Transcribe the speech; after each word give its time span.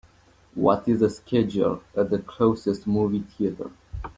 What 0.55 0.87
is 0.87 1.01
the 1.01 1.11
schedule 1.11 1.83
at 1.95 2.09
the 2.09 2.17
closest 2.17 2.87
movie 2.87 3.19
theatre? 3.21 3.69